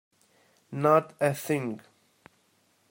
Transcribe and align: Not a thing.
Not 0.71 1.13
a 1.19 1.31
thing. 1.35 1.79